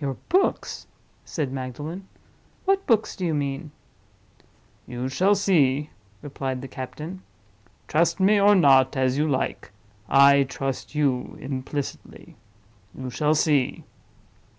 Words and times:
"Your 0.00 0.14
books?" 0.30 0.86
said 1.26 1.52
Magdalen. 1.52 2.08
"What 2.64 2.86
books 2.86 3.14
do 3.14 3.26
you 3.26 3.34
mean?" 3.34 3.72
"You 4.86 5.10
shall 5.10 5.34
see," 5.34 5.90
replied 6.22 6.62
the 6.62 6.66
captain. 6.66 7.20
"Trust 7.86 8.18
me, 8.18 8.40
or 8.40 8.54
not, 8.54 8.96
as 8.96 9.18
you 9.18 9.28
like—I 9.28 10.44
trust 10.44 10.94
you 10.94 11.36
implicitly. 11.42 12.36
You 12.94 13.10
shall 13.10 13.34
see." 13.34 13.84